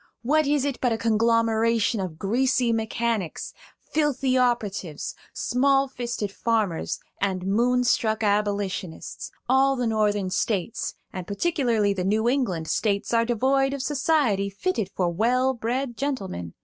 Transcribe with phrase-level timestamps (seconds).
[0.23, 3.53] What is it but a conglomeration of greasy mechanics,
[3.93, 9.29] filthy operatives, small fisted farmers, and moonstruck Abolitionists?
[9.47, 14.89] All the Northern States, and particularly the New England States, are devoid of society fitted
[14.89, 16.55] for well bred gentlemen.